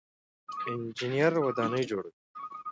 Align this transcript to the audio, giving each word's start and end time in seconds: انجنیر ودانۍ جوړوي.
انجنیر 0.69 1.33
ودانۍ 1.45 1.83
جوړوي. 1.89 2.13